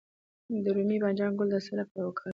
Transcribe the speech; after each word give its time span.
د 0.63 0.65
رومي 0.75 0.97
بانجان 1.03 1.31
ګل 1.37 1.47
د 1.51 1.55
څه 1.65 1.73
لپاره 1.79 2.05
وکاروم؟ 2.05 2.29